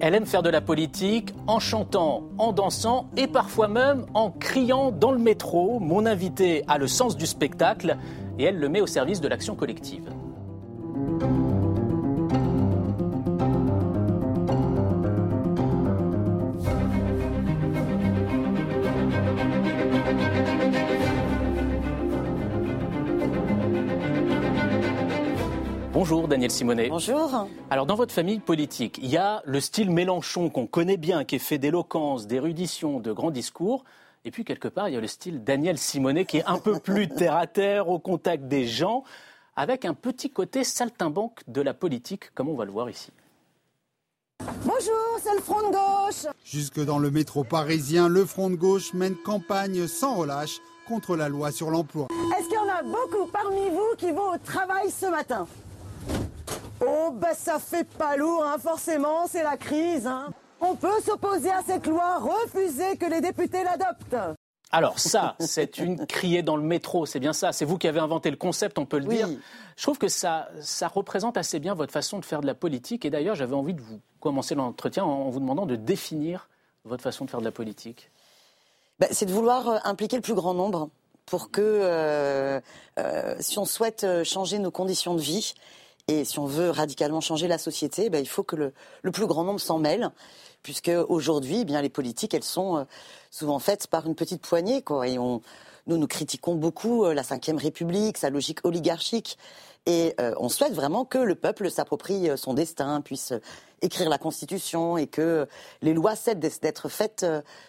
Elle 0.00 0.14
aime 0.14 0.26
faire 0.26 0.44
de 0.44 0.50
la 0.50 0.60
politique 0.60 1.34
en 1.48 1.58
chantant, 1.58 2.22
en 2.38 2.52
dansant 2.52 3.08
et 3.16 3.26
parfois 3.26 3.66
même 3.66 4.06
en 4.14 4.30
criant 4.30 4.92
dans 4.92 5.10
le 5.10 5.18
métro. 5.18 5.80
Mon 5.80 6.06
invité 6.06 6.62
a 6.68 6.78
le 6.78 6.86
sens 6.86 7.16
du 7.16 7.26
spectacle 7.26 7.96
et 8.38 8.44
elle 8.44 8.58
le 8.58 8.68
met 8.68 8.80
au 8.80 8.86
service 8.86 9.20
de 9.20 9.26
l'action 9.26 9.56
collective. 9.56 10.08
Bonjour 25.98 26.28
Daniel 26.28 26.52
Simonet. 26.52 26.90
Bonjour. 26.90 27.48
Alors 27.70 27.84
dans 27.84 27.96
votre 27.96 28.14
famille 28.14 28.38
politique, 28.38 29.00
il 29.02 29.10
y 29.10 29.16
a 29.16 29.42
le 29.44 29.58
style 29.58 29.90
Mélenchon 29.90 30.48
qu'on 30.48 30.68
connaît 30.68 30.96
bien, 30.96 31.24
qui 31.24 31.34
est 31.34 31.40
fait 31.40 31.58
d'éloquence, 31.58 32.28
d'érudition, 32.28 33.00
de 33.00 33.10
grands 33.10 33.32
discours. 33.32 33.82
Et 34.24 34.30
puis 34.30 34.44
quelque 34.44 34.68
part, 34.68 34.88
il 34.88 34.94
y 34.94 34.96
a 34.96 35.00
le 35.00 35.08
style 35.08 35.42
Daniel 35.42 35.76
Simonet 35.76 36.24
qui 36.24 36.36
est 36.36 36.44
un 36.46 36.58
peu 36.58 36.78
plus 36.78 37.08
terre 37.16 37.34
à 37.34 37.48
terre, 37.48 37.88
au 37.88 37.98
contact 37.98 38.44
des 38.44 38.64
gens, 38.64 39.02
avec 39.56 39.84
un 39.84 39.92
petit 39.92 40.30
côté 40.30 40.62
saltimbanque 40.62 41.40
de 41.48 41.62
la 41.62 41.74
politique, 41.74 42.32
comme 42.32 42.48
on 42.48 42.54
va 42.54 42.64
le 42.64 42.70
voir 42.70 42.88
ici. 42.88 43.10
Bonjour, 44.62 45.18
c'est 45.20 45.34
le 45.34 45.40
Front 45.40 45.68
de 45.68 45.72
gauche. 45.72 46.32
Jusque 46.44 46.78
dans 46.78 47.00
le 47.00 47.10
métro 47.10 47.42
parisien, 47.42 48.08
le 48.08 48.24
Front 48.24 48.50
de 48.50 48.54
gauche 48.54 48.94
mène 48.94 49.16
campagne 49.16 49.88
sans 49.88 50.14
relâche 50.14 50.60
contre 50.86 51.16
la 51.16 51.28
loi 51.28 51.50
sur 51.50 51.70
l'emploi. 51.70 52.06
Est-ce 52.38 52.46
qu'il 52.46 52.54
y 52.54 52.58
en 52.58 52.68
a 52.68 52.84
beaucoup 52.84 53.28
parmi 53.32 53.68
vous 53.70 53.96
qui 53.96 54.12
vont 54.12 54.34
au 54.34 54.38
travail 54.38 54.92
ce 54.92 55.06
matin? 55.06 55.44
Oh, 56.86 57.10
bah 57.12 57.34
ça 57.34 57.58
fait 57.58 57.84
pas 57.84 58.16
lourd, 58.16 58.44
hein, 58.44 58.56
forcément, 58.58 59.26
c'est 59.26 59.42
la 59.42 59.56
crise. 59.56 60.06
Hein. 60.06 60.32
On 60.60 60.74
peut 60.74 61.00
s'opposer 61.04 61.50
à 61.50 61.62
cette 61.66 61.86
loi, 61.86 62.18
refuser 62.18 62.96
que 62.96 63.06
les 63.06 63.20
députés 63.20 63.64
l'adoptent. 63.64 64.36
Alors 64.70 64.98
ça, 64.98 65.34
c'est 65.38 65.78
une 65.78 66.06
criée 66.06 66.42
dans 66.42 66.56
le 66.56 66.62
métro, 66.62 67.06
c'est 67.06 67.20
bien 67.20 67.32
ça. 67.32 67.52
C'est 67.52 67.64
vous 67.64 67.78
qui 67.78 67.88
avez 67.88 68.00
inventé 68.00 68.30
le 68.30 68.36
concept, 68.36 68.78
on 68.78 68.84
peut 68.84 68.98
le 68.98 69.06
dire. 69.06 69.28
Je 69.76 69.82
trouve 69.82 69.96
que 69.96 70.08
ça, 70.08 70.50
ça 70.60 70.88
représente 70.88 71.38
assez 71.38 71.58
bien 71.58 71.74
votre 71.74 71.92
façon 71.92 72.18
de 72.18 72.24
faire 72.24 72.42
de 72.42 72.46
la 72.46 72.54
politique. 72.54 73.04
Et 73.04 73.10
d'ailleurs, 73.10 73.34
j'avais 73.34 73.54
envie 73.54 73.74
de 73.74 73.80
vous 73.80 74.00
commencer 74.20 74.54
l'entretien 74.54 75.04
en 75.04 75.30
vous 75.30 75.40
demandant 75.40 75.64
de 75.64 75.76
définir 75.76 76.48
votre 76.84 77.02
façon 77.02 77.24
de 77.24 77.30
faire 77.30 77.40
de 77.40 77.44
la 77.44 77.52
politique. 77.52 78.10
Bah, 78.98 79.06
c'est 79.10 79.26
de 79.26 79.32
vouloir 79.32 79.68
euh, 79.68 79.78
impliquer 79.84 80.16
le 80.16 80.22
plus 80.22 80.34
grand 80.34 80.54
nombre 80.54 80.90
pour 81.24 81.50
que, 81.50 81.60
euh, 81.62 82.60
euh, 82.98 83.36
si 83.38 83.58
on 83.58 83.64
souhaite 83.64 84.06
changer 84.24 84.58
nos 84.58 84.70
conditions 84.70 85.14
de 85.14 85.20
vie, 85.20 85.54
et 86.08 86.24
si 86.24 86.38
on 86.38 86.46
veut 86.46 86.70
radicalement 86.70 87.20
changer 87.20 87.48
la 87.48 87.58
société, 87.58 88.08
ben, 88.08 88.18
il 88.18 88.28
faut 88.28 88.42
que 88.42 88.56
le, 88.56 89.12
plus 89.12 89.26
grand 89.26 89.44
nombre 89.44 89.60
s'en 89.60 89.78
mêle, 89.78 90.10
puisque 90.62 90.90
aujourd'hui, 91.08 91.60
eh 91.60 91.64
bien 91.66 91.82
les 91.82 91.90
politiques, 91.90 92.32
elles 92.32 92.42
sont 92.42 92.78
euh, 92.78 92.84
souvent 93.30 93.58
faites 93.58 93.86
par 93.86 94.06
une 94.06 94.14
petite 94.14 94.40
poignée, 94.40 94.80
quoi. 94.80 95.06
Et 95.06 95.18
on, 95.18 95.42
nous, 95.86 95.98
nous 95.98 96.06
critiquons 96.06 96.54
beaucoup 96.54 97.04
euh, 97.04 97.12
la 97.12 97.20
Ve 97.20 97.58
République, 97.58 98.16
sa 98.16 98.30
logique 98.30 98.60
oligarchique, 98.64 99.36
et 99.84 100.14
euh, 100.18 100.32
on 100.38 100.48
souhaite 100.48 100.72
vraiment 100.72 101.04
que 101.04 101.18
le 101.18 101.34
peuple 101.34 101.70
s'approprie 101.70 102.30
son 102.36 102.54
destin, 102.54 103.02
puisse 103.02 103.34
écrire 103.82 104.08
la 104.08 104.18
Constitution 104.18 104.96
et 104.96 105.06
que 105.06 105.46
les 105.82 105.92
lois 105.92 106.16
cessent 106.16 106.60
d'être 106.60 106.88
faites 106.88 107.24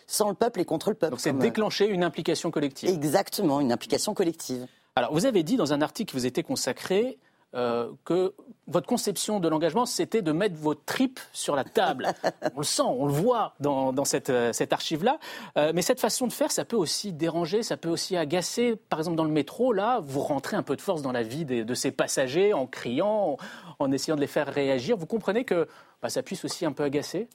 sans 0.07 0.29
le 0.29 0.35
peuple 0.35 0.61
et 0.61 0.65
contre 0.65 0.89
le 0.89 0.95
peuple. 0.95 1.11
Donc 1.11 1.19
c'est 1.19 1.37
déclencher 1.37 1.87
une 1.87 2.03
implication 2.03 2.51
collective. 2.51 2.89
Exactement, 2.89 3.59
une 3.59 3.71
implication 3.71 4.13
collective. 4.13 4.65
Alors 4.95 5.13
vous 5.13 5.25
avez 5.25 5.43
dit 5.43 5.55
dans 5.55 5.71
un 5.71 5.81
article 5.81 6.11
qui 6.11 6.17
vous 6.17 6.25
était 6.25 6.43
consacré 6.43 7.19
euh, 7.55 7.89
que 8.05 8.36
votre 8.67 8.86
conception 8.86 9.39
de 9.39 9.47
l'engagement, 9.47 9.88
c'était 9.88 10.22
de 10.22 10.31
mettre 10.31 10.55
vos 10.55 10.75
tripes 10.75 11.19
sur 11.33 11.56
la 11.56 11.64
table. 11.64 12.08
on 12.56 12.59
le 12.59 12.64
sent, 12.64 12.83
on 12.83 13.08
le 13.08 13.11
voit 13.11 13.56
dans, 13.59 14.06
cette, 14.06 14.30
euh, 14.30 14.53
cette 14.53 14.72
archive-là. 14.72 15.17
Euh, 15.58 15.72
mais 15.73 15.81
cette 15.81 16.00
façon 16.00 16.28
de 16.28 16.31
faire, 16.31 16.52
ça 16.52 16.64
peut 16.64 16.75
aussi 16.75 17.11
déranger, 17.11 17.64
ça 17.64 17.75
peut 17.75 17.89
aussi 17.89 18.16
agacer. 18.16 18.75
Par 18.75 19.00
exemple, 19.00 19.17
dans 19.17 19.23
le 19.23 19.31
métro, 19.31 19.73
là, 19.73 20.00
vous 20.03 20.19
rentrez 20.19 20.57
un 20.57 20.62
peu 20.62 20.75
de 20.75 20.81
force 20.81 21.01
dans 21.01 21.12
la 21.12 21.23
vie 21.23 21.44
de, 21.44 21.73
ces 21.73 21.90
passagers 21.90 22.53
en 22.53 22.68
criant, 22.68 23.38
en, 23.79 23.91
essayant 23.91 24.16
de 24.16 24.22
les 24.22 24.28
faire 24.28 24.47
réagir. 24.47 24.96
Vous 24.96 25.07
comprenez 25.07 25.44
que 25.44 25.68
bah, 26.03 26.09
ça 26.09 26.22
puisse 26.22 26.46
aussi 26.46 26.68
un 26.68 26.72
peu 26.72 26.84
agacer? 26.84 27.28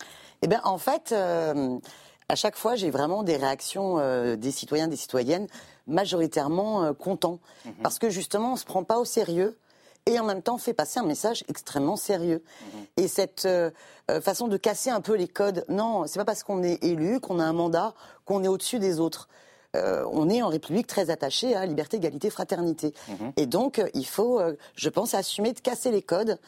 Eh 0.42 0.46
bien, 0.46 0.60
en 0.62 0.78
fait, 0.78 1.12
à 1.12 2.34
chaque 2.36 2.54
fois, 2.56 2.76
j'ai 2.76 2.90
vraiment 2.90 3.24
des 3.24 3.36
réactions 3.36 3.96
des 4.36 4.50
citoyens, 4.52 4.86
des 4.86 4.96
citoyennes 4.96 5.48
majoritairement 5.88 6.94
contents. 6.94 7.40
Mhm. 7.64 7.72
Parce 7.82 7.98
que 7.98 8.10
justement, 8.10 8.50
on 8.50 8.54
ne 8.54 8.58
se 8.58 8.64
prend 8.64 8.84
pas 8.84 8.98
au 8.98 9.04
sérieux 9.04 9.58
et 10.06 10.18
en 10.18 10.24
même 10.24 10.42
temps 10.42 10.58
fait 10.58 10.74
passer 10.74 11.00
un 11.00 11.04
message 11.04 11.44
extrêmement 11.48 11.96
sérieux. 11.96 12.42
Mhm. 12.60 12.86
Et 12.98 13.08
cette 13.08 13.46
euh, 13.46 13.70
euh, 14.10 14.20
façon 14.20 14.48
de 14.48 14.56
casser 14.56 14.90
un 14.90 15.00
peu 15.00 15.14
les 15.14 15.28
codes, 15.28 15.64
non, 15.68 16.06
c'est 16.06 16.18
pas 16.18 16.24
parce 16.24 16.42
qu'on 16.42 16.62
est 16.62 16.82
élu, 16.84 17.20
qu'on 17.20 17.38
a 17.38 17.44
un 17.44 17.52
mandat, 17.52 17.94
qu'on 18.24 18.44
est 18.44 18.48
au-dessus 18.48 18.78
des 18.78 19.00
autres. 19.00 19.28
Euh, 19.76 20.04
on 20.12 20.28
est 20.28 20.42
en 20.42 20.48
République 20.48 20.86
très 20.86 21.10
attaché 21.10 21.56
à 21.56 21.66
liberté, 21.66 21.96
égalité, 21.96 22.30
fraternité. 22.30 22.92
Mhm. 23.08 23.32
Et 23.36 23.46
donc, 23.46 23.82
il 23.94 24.06
faut, 24.06 24.40
je 24.76 24.88
pense, 24.88 25.14
assumer 25.14 25.52
de 25.52 25.60
casser 25.60 25.90
les 25.90 26.02
codes 26.02 26.38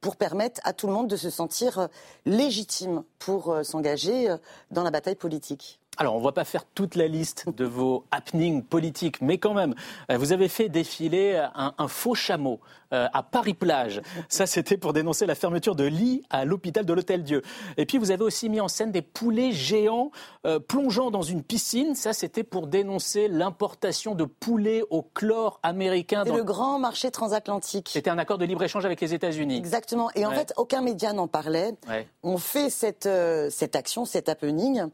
pour 0.00 0.16
permettre 0.16 0.60
à 0.64 0.74
tout 0.74 0.86
le 0.86 0.92
monde 0.92 1.08
de 1.08 1.16
se 1.16 1.30
sentir 1.30 1.88
légitime 2.26 3.04
pour 3.18 3.56
s'engager 3.62 4.34
dans 4.70 4.82
la 4.82 4.90
bataille 4.90 5.14
politique. 5.14 5.80
Alors, 5.96 6.16
on 6.16 6.18
ne 6.18 6.24
va 6.24 6.32
pas 6.32 6.44
faire 6.44 6.64
toute 6.64 6.96
la 6.96 7.06
liste 7.06 7.48
de 7.48 7.64
vos 7.64 8.04
happenings 8.10 8.62
politiques, 8.62 9.20
mais 9.20 9.38
quand 9.38 9.54
même, 9.54 9.74
euh, 10.10 10.18
vous 10.18 10.32
avez 10.32 10.48
fait 10.48 10.68
défiler 10.68 11.40
un, 11.54 11.88
faux 11.88 12.14
chameau 12.14 12.60
euh, 12.92 13.06
à 13.12 13.22
Paris-Plage. 13.22 14.02
Ça, 14.28 14.46
c'était 14.46 14.76
pour 14.76 14.92
dénoncer 14.92 15.24
la 15.26 15.36
fermeture 15.36 15.76
de 15.76 15.84
lits 15.84 16.22
à 16.30 16.44
l'hôpital 16.44 16.84
de 16.84 16.92
l'Hôtel-Dieu. 16.92 17.42
Et 17.76 17.86
puis, 17.86 17.98
vous 17.98 18.10
avez 18.10 18.24
aussi 18.24 18.48
mis 18.48 18.60
en 18.60 18.66
scène 18.66 18.90
des 18.90 19.02
poulets 19.02 19.52
géants 19.52 20.10
euh, 20.46 20.58
plongeant 20.58 21.12
dans 21.12 21.22
une 21.22 21.44
piscine. 21.44 21.94
Ça, 21.94 22.12
c'était 22.12 22.44
pour 22.44 22.66
dénoncer 22.66 23.28
l'importation 23.28 24.16
de 24.16 24.24
poulets 24.24 24.82
au 24.90 25.02
chlore 25.02 25.60
américain. 25.62 26.24
C'est 26.26 26.32
le 26.32 26.44
grand 26.44 26.80
marché 26.80 27.12
transatlantique. 27.12 27.88
C'était 27.92 28.10
un 28.10 28.18
accord 28.18 28.38
de 28.38 28.44
libre-échange 28.44 28.84
avec 28.84 29.00
les 29.00 29.14
États-Unis. 29.14 29.56
Exactement. 29.56 30.10
Et 30.16 30.26
en 30.26 30.32
fait, 30.32 30.52
aucun 30.56 30.82
média 30.82 31.12
n'en 31.12 31.28
parlait. 31.28 31.74
On 32.24 32.38
fait 32.38 32.70
cette, 32.70 33.08
cette 33.50 33.76
action, 33.76 34.04
cet 34.04 34.28
happening. 34.28 34.88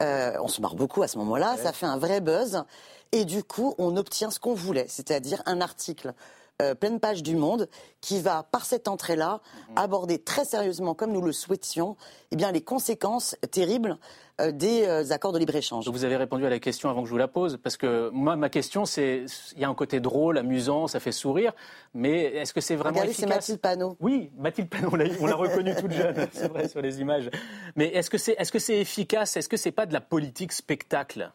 Euh, 0.00 0.36
on 0.40 0.48
se 0.48 0.60
marre 0.60 0.76
beaucoup 0.76 1.02
à 1.02 1.08
ce 1.08 1.18
moment-là, 1.18 1.56
ça 1.56 1.72
fait 1.72 1.86
un 1.86 1.98
vrai 1.98 2.20
buzz. 2.20 2.62
Et 3.10 3.24
du 3.24 3.42
coup, 3.42 3.74
on 3.78 3.96
obtient 3.96 4.30
ce 4.30 4.38
qu'on 4.38 4.54
voulait, 4.54 4.86
c'est-à-dire 4.88 5.42
un 5.46 5.60
article 5.60 6.12
euh, 6.60 6.74
pleine 6.74 6.98
page 6.98 7.22
du 7.22 7.36
Monde 7.36 7.68
qui 8.00 8.20
va, 8.20 8.42
par 8.50 8.64
cette 8.64 8.88
entrée-là, 8.88 9.40
mhm. 9.70 9.78
aborder 9.78 10.18
très 10.18 10.44
sérieusement, 10.44 10.94
comme 10.94 11.12
nous 11.12 11.20
le 11.20 11.30
souhaitions, 11.30 11.96
eh 12.32 12.36
bien, 12.36 12.50
les 12.50 12.62
conséquences 12.62 13.36
terribles 13.52 13.96
euh, 14.40 14.50
des 14.50 15.12
accords 15.12 15.32
de 15.32 15.38
libre-échange. 15.38 15.88
Vous 15.88 16.04
avez 16.04 16.16
répondu 16.16 16.44
à 16.46 16.50
la 16.50 16.58
question 16.58 16.90
avant 16.90 17.02
que 17.02 17.06
je 17.06 17.12
vous 17.12 17.18
la 17.18 17.28
pose, 17.28 17.58
parce 17.62 17.76
que 17.76 18.10
moi, 18.12 18.34
ma 18.34 18.48
question, 18.48 18.86
c'est 18.86 19.24
il 19.54 19.60
y 19.60 19.64
a 19.64 19.68
un 19.68 19.74
côté 19.74 20.00
drôle, 20.00 20.36
amusant, 20.36 20.88
ça 20.88 20.98
fait 20.98 21.12
sourire, 21.12 21.52
mais 21.94 22.24
est-ce 22.24 22.52
que 22.52 22.60
c'est 22.60 22.74
vraiment 22.74 22.96
Regardez, 22.96 23.12
c'est 23.12 23.26
Mathilde 23.26 23.60
Panot. 23.60 23.96
Oui, 24.00 24.30
Mathilde 24.36 24.68
Panot, 24.68 24.90
on 25.20 25.26
l'a 25.26 25.36
reconnue 25.36 25.76
toute 25.76 25.92
jeune, 25.92 26.26
c'est 26.32 26.48
vrai, 26.48 26.68
sur 26.68 26.82
les 26.82 27.00
images. 27.00 27.30
Mais 27.76 27.86
est-ce 27.86 28.10
que 28.10 28.18
c'est 28.18 28.32
est 28.32 28.42
-ce 28.42 28.58
c'est 28.58 28.80
efficace? 28.80 29.36
Est-ce 29.36 29.48
que 29.48 29.56
c'est 29.56 29.70
pas 29.70 29.86
de 29.86 29.92
la 29.92 30.00
politique 30.00 30.52
spectacle? 30.52 31.30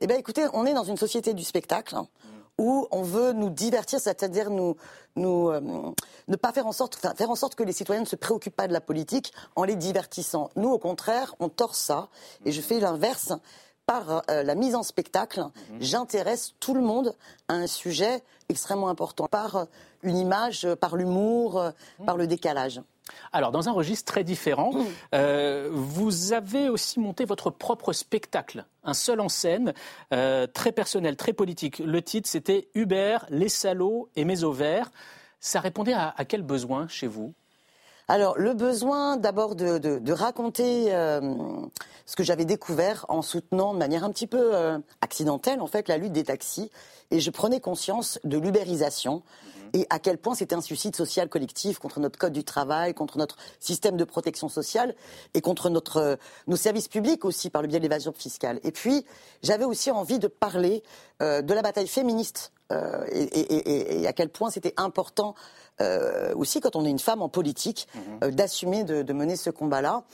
Eh 0.00 0.06
bien, 0.06 0.16
écoutez, 0.16 0.46
on 0.52 0.66
est 0.66 0.74
dans 0.74 0.84
une 0.84 0.96
société 0.96 1.34
du 1.34 1.44
spectacle 1.44 1.94
où 2.58 2.86
on 2.90 3.02
veut 3.02 3.32
nous 3.32 3.50
divertir, 3.50 4.00
c'est-à-dire 4.00 4.50
nous, 4.50 4.76
nous 5.16 5.50
euh, 5.50 5.60
ne 6.28 6.36
pas 6.36 6.52
faire 6.52 6.66
en 6.66 6.72
sorte, 6.72 6.96
faire 7.16 7.30
en 7.30 7.34
sorte 7.34 7.54
que 7.54 7.62
les 7.62 7.72
citoyens 7.72 8.02
ne 8.02 8.06
se 8.06 8.16
préoccupent 8.16 8.56
pas 8.56 8.68
de 8.68 8.72
la 8.72 8.80
politique 8.80 9.32
en 9.56 9.64
les 9.64 9.76
divertissant. 9.76 10.50
Nous, 10.56 10.68
au 10.68 10.78
contraire, 10.78 11.34
on 11.40 11.48
torse 11.48 11.78
ça, 11.78 12.08
et 12.44 12.52
je 12.52 12.60
fais 12.60 12.80
l'inverse. 12.80 13.32
Par 13.86 14.22
euh, 14.30 14.42
la 14.42 14.54
mise 14.54 14.74
en 14.74 14.82
spectacle, 14.82 15.40
mhm. 15.40 15.76
j'intéresse 15.78 16.54
tout 16.58 16.72
le 16.72 16.80
monde 16.80 17.14
à 17.48 17.54
un 17.54 17.66
sujet 17.66 18.22
extrêmement 18.48 18.88
important, 18.88 19.26
par 19.26 19.56
euh, 19.56 19.64
une 20.04 20.16
image, 20.16 20.68
par 20.80 20.96
l'humour, 20.96 21.72
par 22.04 22.16
le 22.16 22.26
décalage. 22.26 22.80
Alors, 23.32 23.52
dans 23.52 23.68
un 23.68 23.72
registre 23.72 24.10
très 24.10 24.24
différent, 24.24 24.72
mmh. 24.72 24.84
euh, 25.14 25.68
vous 25.72 26.32
avez 26.32 26.68
aussi 26.68 27.00
monté 27.00 27.24
votre 27.24 27.50
propre 27.50 27.92
spectacle, 27.92 28.64
un 28.82 28.94
seul 28.94 29.20
en 29.20 29.28
scène, 29.28 29.74
euh, 30.12 30.46
très 30.46 30.72
personnel, 30.72 31.16
très 31.16 31.32
politique. 31.32 31.80
Le 31.80 32.00
titre, 32.00 32.28
c'était 32.28 32.68
Hubert, 32.74 33.26
les 33.30 33.48
salauds 33.48 34.08
et 34.16 34.24
mes 34.24 34.44
ovaires. 34.44 34.90
Ça 35.40 35.60
répondait 35.60 35.92
à, 35.92 36.14
quel 36.26 36.42
besoin 36.42 36.88
chez 36.88 37.06
vous? 37.06 37.34
Alors, 38.06 38.36
le 38.38 38.52
besoin 38.52 39.16
d'abord 39.16 39.54
de, 39.54 40.12
raconter 40.12 40.94
euh, 40.94 41.20
ce 42.06 42.16
que 42.16 42.22
j'avais 42.22 42.44
découvert 42.44 43.06
en 43.08 43.22
soutenant 43.22 43.72
de 43.72 43.78
manière 43.78 44.04
un 44.04 44.10
petit 44.10 44.26
peu 44.26 44.52
accidentelle, 45.00 45.60
en 45.60 45.66
fait, 45.66 45.88
la 45.88 45.96
lutte 45.96 46.12
des 46.12 46.24
taxis. 46.24 46.70
Et 47.10 47.20
je 47.20 47.30
prenais 47.30 47.60
conscience 47.60 48.18
de 48.24 48.38
l'ubérisation 48.38 49.22
et 49.74 49.86
à 49.90 49.98
quel 49.98 50.18
point 50.18 50.34
c'était 50.34 50.54
un 50.54 50.60
suicide 50.60 50.94
social 50.94 51.28
collectif 51.28 51.80
contre 51.80 51.98
notre 51.98 52.16
code 52.16 52.32
du 52.32 52.44
travail, 52.44 52.94
contre 52.94 53.18
notre 53.18 53.36
système 53.58 53.96
de 53.96 54.04
protection 54.04 54.48
sociale 54.48 54.94
et 55.34 55.40
contre 55.40 55.68
notre, 55.68 55.96
euh, 55.96 56.16
nos 56.46 56.56
services 56.56 56.88
publics 56.88 57.24
aussi 57.24 57.50
par 57.50 57.60
le 57.60 57.68
biais 57.68 57.78
de 57.78 57.82
l'évasion 57.82 58.12
fiscale. 58.12 58.60
Et 58.62 58.70
puis, 58.70 59.04
j'avais 59.42 59.64
aussi 59.64 59.90
envie 59.90 60.20
de 60.20 60.28
parler 60.28 60.84
euh, 61.22 61.42
de 61.42 61.52
la 61.52 61.60
bataille 61.60 61.88
féministe 61.88 62.52
euh, 62.72 63.04
et, 63.10 64.06
à 64.06 64.12
quel 64.12 64.28
point 64.28 64.50
c'était 64.50 64.74
important 64.76 65.34
aussi 66.34 66.60
quand 66.60 66.76
on 66.76 66.84
est 66.84 66.90
une 66.90 66.98
femme 66.98 67.22
en 67.22 67.28
politique, 67.28 67.88
mhm. 67.94 68.30
d'assumer 68.30 68.84
de, 68.84 69.12
mener 69.12 69.36
ce 69.36 69.50
combat-là. 69.50 70.04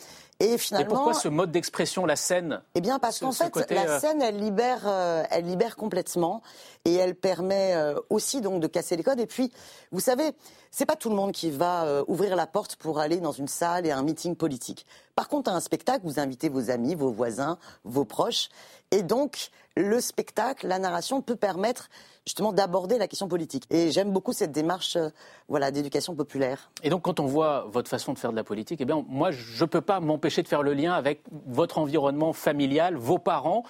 Et 0.43 0.57
finalement. 0.57 0.95
pourquoi 0.95 1.13
ce 1.13 1.29
mode 1.29 1.53
d'expression, 1.53 2.07
la 2.07 2.17
scène? 2.17 2.63
Eh 2.75 2.81
bien, 2.81 2.99
parce 2.99 3.19
qu'en 3.19 3.31
fait, 3.31 3.71
la 3.71 4.01
scène, 4.01 4.23
elle 4.23 4.39
libère, 4.39 4.89
elle 5.31 5.45
libère 5.45 5.77
complètement, 5.77 6.41
et 6.87 6.95
elle 6.95 7.15
permet 7.15 7.77
aussi 8.09 8.41
donc 8.41 8.63
de 8.63 8.67
casser 8.67 8.97
les 8.97 9.03
codes. 9.03 9.21
Et 9.21 9.27
puis, 9.27 9.53
vous 9.93 10.01
savez, 10.01 10.33
c'est 10.71 10.87
pas 10.87 10.97
tout 10.97 11.11
le 11.11 11.15
monde 11.15 11.33
qui 11.33 11.51
va 11.51 12.03
ouvrir 12.09 12.37
la 12.37 12.47
porte 12.47 12.77
pour 12.77 13.01
aller 13.01 13.19
dans 13.19 13.33
une 13.33 13.49
salle 13.49 13.85
et 13.85 13.91
un 13.91 14.03
meeting 14.03 14.35
politique. 14.35 14.87
Par 15.15 15.29
contre, 15.29 15.51
à 15.51 15.55
un 15.55 15.61
spectacle, 15.61 16.01
vous 16.05 16.19
invitez 16.19 16.49
vos 16.49 16.71
amis, 16.71 16.95
vos 16.95 17.11
voisins, 17.11 17.59
vos 17.85 18.07
proches, 18.07 18.49
et 18.91 19.03
donc 19.03 19.51
le 19.77 20.01
spectacle, 20.01 20.67
la 20.67 20.79
narration 20.79 21.23
peut 21.23 21.37
permettre 21.37 21.89
justement 22.27 22.53
d'aborder 22.53 22.99
la 22.99 23.09
question 23.09 23.29
politique. 23.29 23.65
Et 23.71 23.91
j'aime 23.91 24.13
beaucoup 24.13 24.33
cette 24.33 24.53
démarche 24.53 24.97
euh, 24.97 25.09
voilà, 25.51 25.71
d'éducation 25.71 26.15
populaire. 26.15 26.71
Et 26.83 26.89
donc 26.89 27.03
quand 27.03 27.21
on 27.21 27.27
voit 27.27 27.67
votre 27.71 27.91
façon 27.91 28.15
de 28.15 28.19
faire 28.19 28.31
de 28.31 28.37
la 28.37 28.45
politique, 28.45 28.81
eh 28.81 28.85
bien, 28.87 29.05
moi, 29.09 29.33
je 29.33 29.63
ne 29.63 29.69
peux 29.69 29.83
pas 29.83 30.01
m'empêcher 30.01 30.43
de 30.43 30.49
faire 30.49 30.63
le 30.63 30.73
lien 30.73 30.95
avec 30.95 31.23
votre 31.47 31.77
environnement 31.79 32.33
familial, 32.33 32.97
vos 32.97 33.19
parents, 33.19 33.65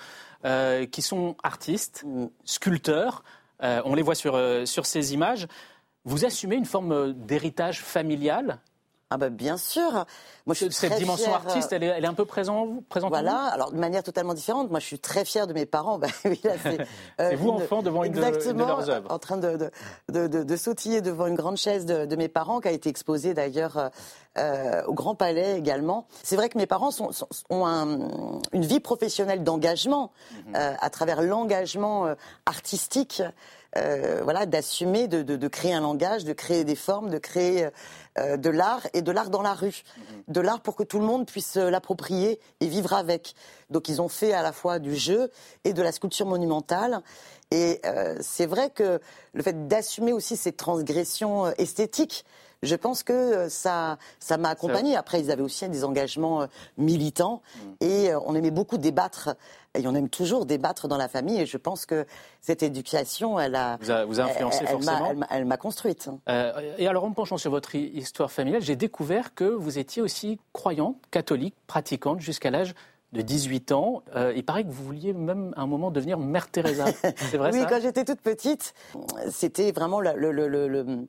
euh, 0.45 0.87
qui 0.87 1.03
sont 1.03 1.37
artistes, 1.43 2.05
mm. 2.07 2.27
sculpteurs. 2.45 3.25
Euh, 3.63 3.83
on 3.85 3.95
les 3.95 4.03
voit 4.03 4.15
sur, 4.15 4.39
sur 4.65 4.87
ces 4.87 5.15
images. 5.15 5.49
Vous 6.05 6.25
assumez 6.25 6.57
une 6.57 6.67
forme 6.67 7.13
d'héritage 7.13 7.81
familial 7.81 8.61
ah 9.13 9.17
bah 9.17 9.29
bien 9.29 9.57
sûr. 9.57 10.07
Moi, 10.47 10.55
je 10.55 10.69
Cette 10.71 10.97
dimension 10.97 11.35
artiste, 11.35 11.73
elle 11.73 11.83
est, 11.83 11.89
elle 11.89 12.05
est, 12.05 12.09
un 12.09 12.15
peu 12.15 12.25
présente, 12.25 12.87
présente 12.89 13.11
Voilà, 13.11 13.47
alors 13.47 13.73
de 13.73 13.77
manière 13.77 14.05
totalement 14.05 14.35
différente. 14.35 14.71
Moi, 14.71 14.79
je 14.79 14.87
suis 14.87 15.01
très 15.01 15.25
fière 15.25 15.49
de 15.49 15.53
mes 15.53 15.67
parents. 15.67 15.99
Bah, 16.01 16.07
oui, 16.25 16.41
c'est 16.43 16.87
euh, 17.21 17.37
vous, 17.37 17.51
enfant, 17.51 17.83
devant 17.83 18.05
une 18.05 18.13
de, 18.13 18.21
leurs 18.21 18.89
œuvres. 18.89 19.13
en 19.13 19.19
train 19.19 19.37
de, 19.37 19.71
de, 20.09 20.27
de, 20.29 20.57
sautiller 20.57 21.03
devant 21.03 21.27
une 21.27 21.35
grande 21.35 21.57
chaise 21.57 21.85
de, 21.85 22.17
mes 22.17 22.29
parents, 22.29 22.61
qui 22.61 22.69
a 22.69 22.71
été 22.71 22.89
exposée 22.89 23.35
d'ailleurs 23.35 23.77
euh, 23.77 23.89
euh, 24.39 24.83
au 24.87 24.95
Grand 24.95 25.15
Palais 25.15 25.59
également. 25.59 26.07
C'est 26.23 26.37
vrai 26.37 26.49
que 26.49 26.57
mes 26.57 26.67
parents 26.67 26.91
sont, 26.91 27.11
ont 27.51 28.41
une 28.53 28.65
vie 28.65 28.81
professionnelle 28.81 29.43
d'engagement, 29.43 30.13
mhm. 30.47 30.55
à 30.55 30.91
travers 30.91 31.21
l'engagement 31.21 32.15
artistique. 32.47 33.23
Voilà, 33.75 34.47
d'assumer, 34.47 35.07
de, 35.09 35.23
de, 35.23 35.49
créer 35.49 35.73
un 35.73 35.81
langage, 35.81 36.25
de 36.25 36.33
créer 36.33 36.65
des 36.65 36.75
formes, 36.75 37.11
de 37.11 37.19
créer 37.19 37.69
euh, 38.19 38.37
de 38.37 38.51
l'art 38.51 38.87
et 38.93 39.03
de 39.03 39.13
l'art 39.13 39.31
dans 39.31 39.43
la 39.43 39.55
rue. 39.55 39.85
Mhm. 39.97 40.23
De 40.27 40.41
l'art 40.41 40.61
pour 40.61 40.75
que 40.75 40.83
tout 40.83 40.99
le 40.99 41.05
monde 41.05 41.27
puisse 41.27 41.57
euh, 41.57 41.71
l'approprier 41.71 42.41
et 42.59 42.67
vivre 42.67 42.93
avec. 42.93 43.37
Donc 43.71 43.89
ils 43.89 44.03
ont 44.03 44.09
fait 44.09 44.33
à 44.33 44.43
la 44.43 44.53
fois 44.53 44.81
du 44.81 44.97
jeu 44.97 45.31
et 45.63 45.73
de 45.73 45.81
la 45.81 45.93
sculpture 45.93 46.27
monumentale. 46.27 47.03
Et 47.53 47.81
euh, 47.85 48.17
c'est 48.21 48.47
vrai 48.47 48.71
que 48.71 49.01
le 49.33 49.43
fait 49.45 49.69
d'assumer 49.69 50.13
aussi 50.13 50.37
ces 50.37 50.51
transgressions 50.53 51.53
esthétiques, 51.57 52.25
je 52.63 52.75
pense 52.75 53.03
que 53.03 53.49
ça, 53.49 53.99
ça 54.19 54.37
m'a 54.37 54.51
accompagné. 54.51 54.97
Après, 54.97 55.21
ils 55.21 55.31
avaient 55.31 55.43
aussi 55.43 55.69
des 55.69 55.85
engagements 55.85 56.47
militants 56.77 57.43
mhm. 57.57 57.89
et 57.89 58.15
on 58.15 58.35
aimait 58.35 58.51
beaucoup 58.51 58.79
débattre 58.79 59.31
et 59.75 59.87
on 59.87 59.95
aime 59.95 60.09
toujours 60.09 60.47
débattre 60.47 60.89
dans 60.89 60.97
la 60.97 61.09
famille. 61.09 61.41
Et 61.41 61.47
je 61.47 61.57
pense 61.57 61.87
que 61.87 62.07
cette 62.41 62.63
éducation, 62.63 63.39
elle 63.39 63.55
a, 63.55 63.79
vous 63.81 63.91
a, 63.91 64.05
vous 64.05 64.21
a 64.21 64.25
influencé 64.25 64.67
forcément. 64.67 65.15
Elle 65.31 65.45
m'a 65.45 65.57
construite. 65.57 66.11
Euh, 66.29 66.75
et 66.79 66.89
alors, 66.89 67.05
en 67.05 67.13
penchant 67.13 67.39
sur 67.39 67.51
votre 67.51 67.75
histoire 67.75 68.31
familiale, 68.31 68.63
j'ai 68.63 68.77
découvert 68.77 69.35
que 69.35 69.45
vous 69.45 69.79
étiez 69.79 70.03
aussi 70.03 70.39
croyante, 70.53 70.97
catholique, 71.11 71.55
pratiquante 71.67 72.21
jusqu'à 72.21 72.51
l'âge 72.51 72.75
de 73.13 73.23
18 73.23 73.73
ans. 73.73 74.03
Euh, 74.15 74.33
il 74.37 74.45
paraît 74.45 74.65
que 74.65 74.71
vous 74.71 74.85
vouliez 74.85 75.13
même 75.13 75.53
à 75.57 75.63
un 75.63 75.67
moment 75.67 75.91
devenir 75.91 76.19
Mère 76.19 76.49
Teresa. 76.49 76.87
C'est 77.17 77.37
vrai 77.37 77.51
oui, 77.53 77.61
ça? 77.61 77.65
Oui, 77.65 77.67
quand 77.69 77.81
j'étais 77.81 78.05
toute 78.05 78.21
petite, 78.21 78.75
c'était 79.31 79.73
vraiment 79.73 80.01
le, 80.01 80.13
le, 80.15 80.49
le 80.49 81.07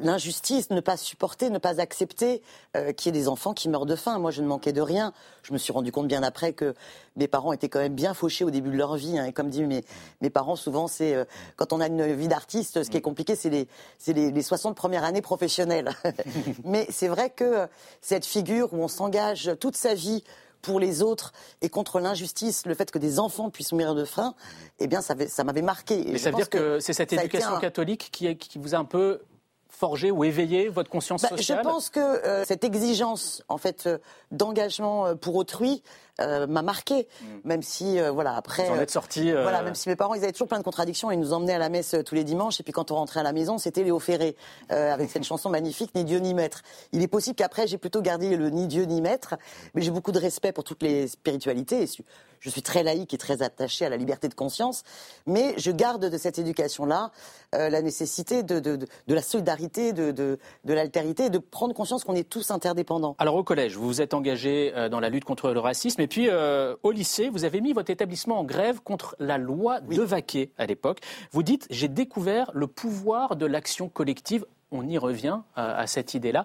l'injustice, 0.00 0.70
ne 0.70 0.80
pas 0.80 0.96
supporter, 0.96 1.50
ne 1.50 1.58
pas 1.58 1.80
accepter 1.80 2.42
euh, 2.76 2.92
qu'il 2.92 3.14
y 3.14 3.18
ait 3.18 3.20
des 3.20 3.28
enfants 3.28 3.54
qui 3.54 3.68
meurent 3.68 3.86
de 3.86 3.96
faim. 3.96 4.18
Moi, 4.18 4.30
je 4.30 4.42
ne 4.42 4.46
manquais 4.46 4.72
de 4.72 4.80
rien. 4.80 5.12
Je 5.42 5.52
me 5.52 5.58
suis 5.58 5.72
rendu 5.72 5.92
compte 5.92 6.08
bien 6.08 6.22
après 6.22 6.52
que 6.52 6.74
mes 7.16 7.28
parents 7.28 7.52
étaient 7.52 7.68
quand 7.68 7.78
même 7.80 7.94
bien 7.94 8.14
fauchés 8.14 8.44
au 8.44 8.50
début 8.50 8.70
de 8.70 8.76
leur 8.76 8.96
vie. 8.96 9.18
Hein. 9.18 9.26
Et 9.26 9.32
comme 9.32 9.50
dit 9.50 9.62
mes, 9.64 9.84
mes 10.20 10.30
parents, 10.30 10.56
souvent, 10.56 10.88
c'est 10.88 11.14
euh, 11.14 11.24
quand 11.56 11.72
on 11.72 11.80
a 11.80 11.86
une 11.86 12.14
vie 12.14 12.28
d'artiste, 12.28 12.82
ce 12.82 12.90
qui 12.90 12.96
est 12.96 13.02
compliqué, 13.02 13.36
c'est 13.36 13.50
les, 13.50 13.68
les, 14.06 14.30
les 14.30 14.42
60 14.42 14.76
premières 14.76 15.04
années 15.04 15.22
professionnelles. 15.22 15.90
Mais 16.64 16.86
c'est 16.90 17.08
vrai 17.08 17.30
que 17.30 17.68
cette 18.00 18.26
figure 18.26 18.72
où 18.72 18.82
on 18.82 18.88
s'engage 18.88 19.52
toute 19.60 19.76
sa 19.76 19.94
vie 19.94 20.24
pour 20.64 20.80
les 20.80 21.02
autres 21.02 21.32
et 21.60 21.68
contre 21.68 22.00
l'injustice, 22.00 22.66
le 22.66 22.74
fait 22.74 22.90
que 22.90 22.98
des 22.98 23.18
enfants 23.20 23.50
puissent 23.50 23.72
mourir 23.72 23.94
de 23.94 24.04
faim, 24.04 24.34
eh 24.80 24.86
bien, 24.86 25.02
ça, 25.02 25.14
ça 25.28 25.44
m'avait 25.44 25.62
marqué. 25.62 26.04
Mais 26.08 26.18
ça 26.18 26.30
veut 26.30 26.36
dire 26.36 26.50
que, 26.50 26.80
c'est 26.80 26.94
cette 26.94 27.12
éducation 27.12 27.58
catholique 27.58 28.08
qui, 28.10 28.34
qui 28.36 28.58
vous 28.58 28.74
a 28.74 28.78
un 28.78 28.84
peu 28.84 29.20
forger 29.74 30.10
ou 30.10 30.24
éveiller 30.24 30.68
votre 30.68 30.90
conscience 30.90 31.22
bah, 31.22 31.28
sociale 31.30 31.60
Je 31.62 31.68
pense 31.68 31.90
que 31.90 32.00
euh, 32.00 32.44
cette 32.44 32.64
exigence, 32.64 33.42
en 33.48 33.58
fait, 33.58 33.86
euh, 33.86 33.98
d'engagement 34.30 35.06
euh, 35.06 35.14
pour 35.14 35.34
autrui 35.34 35.82
m'a 36.18 36.62
marqué, 36.62 37.06
mm. 37.20 37.26
même 37.44 37.62
si, 37.62 37.98
voilà, 38.12 38.36
après, 38.36 38.68
vous 38.68 38.76
en 38.76 38.80
êtes 38.80 38.90
sorti. 38.90 39.32
Voilà, 39.32 39.62
même 39.62 39.74
si 39.74 39.88
mes 39.88 39.96
parents, 39.96 40.14
ils 40.14 40.22
avaient 40.22 40.32
toujours 40.32 40.48
plein 40.48 40.58
de 40.58 40.64
contradictions, 40.64 41.10
ils 41.10 41.18
nous 41.18 41.32
emmenaient 41.32 41.54
à 41.54 41.58
la 41.58 41.68
messe 41.68 41.96
tous 42.06 42.14
les 42.14 42.24
dimanches, 42.24 42.60
et 42.60 42.62
puis 42.62 42.72
quand 42.72 42.90
on 42.90 42.96
rentrait 42.96 43.20
à 43.20 43.24
la 43.24 43.32
maison, 43.32 43.58
c'était 43.58 43.82
Léo 43.82 43.98
Ferré 43.98 44.36
avec 44.70 45.10
cette 45.10 45.24
chanson 45.24 45.50
magnifique, 45.50 45.94
Ni 45.94 46.04
Dieu 46.04 46.18
ni 46.18 46.34
maître. 46.34 46.62
Il 46.92 47.02
est 47.02 47.08
possible 47.08 47.36
qu'après, 47.36 47.66
j'ai 47.66 47.78
plutôt 47.78 48.02
gardé 48.02 48.36
le 48.36 48.50
Ni 48.50 48.66
Dieu 48.66 48.84
ni 48.84 49.00
maître, 49.00 49.34
mais 49.74 49.82
j'ai 49.82 49.90
beaucoup 49.90 50.12
de 50.12 50.18
respect 50.18 50.52
pour 50.52 50.64
toutes 50.64 50.82
les 50.82 51.08
spiritualités. 51.08 51.82
Et 51.82 51.88
je 52.44 52.50
suis 52.50 52.62
très 52.62 52.82
laïque 52.82 53.14
et 53.14 53.18
très 53.18 53.42
attachée 53.42 53.86
à 53.86 53.88
la 53.88 53.96
liberté 53.96 54.28
de 54.28 54.34
conscience, 54.34 54.82
mais 55.26 55.54
je 55.56 55.70
garde 55.70 56.04
de 56.04 56.18
cette 56.18 56.38
éducation-là 56.38 57.10
euh, 57.54 57.70
la 57.70 57.80
nécessité 57.80 58.42
de, 58.42 58.60
de, 58.60 58.76
de, 58.76 59.14
la 59.14 59.22
solidarité, 59.22 59.94
de, 59.94 60.10
de, 60.10 60.38
l'altérité, 60.64 61.30
de 61.30 61.38
prendre 61.38 61.72
conscience 61.72 62.04
qu'on 62.04 62.14
est 62.14 62.28
tous 62.28 62.50
interdépendants. 62.50 63.16
Alors 63.18 63.36
au 63.36 63.44
collège, 63.44 63.76
vous 63.76 63.86
vous 63.86 64.02
êtes 64.02 64.12
engagé 64.12 64.72
euh, 64.76 64.90
dans 64.90 65.00
la 65.00 65.08
lutte 65.08 65.24
contre 65.24 65.52
le 65.52 65.60
racisme, 65.60 66.02
et 66.04 66.06
puis 66.06 66.28
euh, 66.28 66.76
au 66.82 66.90
lycée, 66.90 67.30
vous 67.30 67.46
avez 67.46 67.62
mis 67.62 67.72
votre 67.72 67.88
établissement 67.88 68.38
en 68.38 68.44
grève 68.44 68.82
contre 68.82 69.16
la 69.18 69.38
loi 69.38 69.80
de 69.80 70.02
Vaquet 70.02 70.50
à 70.58 70.66
l'époque. 70.66 70.98
Vous 71.32 71.42
dites, 71.42 71.66
j'ai 71.70 71.88
découvert 71.88 72.50
le 72.52 72.66
pouvoir 72.66 73.36
de 73.36 73.46
l'action 73.46 73.88
collective. 73.88 74.44
On 74.70 74.86
y 74.86 74.98
revient 74.98 75.40
à 75.56 75.86
cette 75.86 76.12
idée-là. 76.12 76.44